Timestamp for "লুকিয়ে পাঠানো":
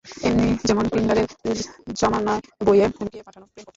2.95-3.45